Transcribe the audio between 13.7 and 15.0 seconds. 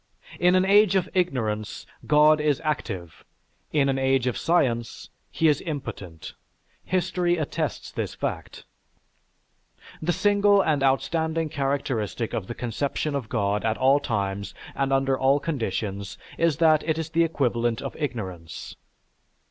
all times, and